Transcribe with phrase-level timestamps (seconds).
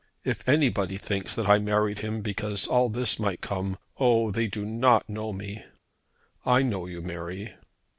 [0.23, 4.65] If anybody thinks that I married him because all this might come, oh, they do
[4.65, 5.63] not know me."
[6.43, 7.53] "I know you, Mary."